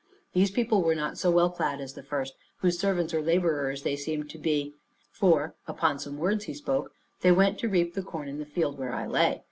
These 0.33 0.49
people 0.49 0.81
were 0.81 0.95
not 0.95 1.19
so 1.19 1.29
well 1.29 1.51
clad 1.51 1.79
as 1.79 1.93
the 1.93 2.01
first, 2.01 2.33
whose 2.61 2.79
servants 2.79 3.13
or 3.13 3.21
laborers 3.21 3.83
they 3.83 3.95
seemed 3.95 4.31
to 4.31 4.39
be; 4.39 4.73
for, 5.11 5.53
upon 5.67 5.99
some 5.99 6.17
words 6.17 6.45
he 6.45 6.55
spoke, 6.55 6.91
they 7.19 7.31
went 7.31 7.59
to 7.59 7.69
reap 7.69 7.93
the 7.93 8.01
corn 8.01 8.27
in 8.27 8.39
the 8.39 8.45
field 8.47 8.79
where 8.79 8.95
I 8.95 9.05
lay. 9.05 9.39